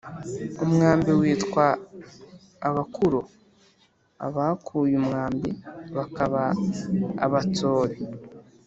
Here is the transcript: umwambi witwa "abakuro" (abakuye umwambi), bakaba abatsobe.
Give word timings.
umwambi 0.63 1.11
witwa 1.19 1.65
"abakuro" 2.69 3.19
(abakuye 4.27 4.93
umwambi), 5.01 5.49
bakaba 5.97 6.43
abatsobe. 7.25 7.97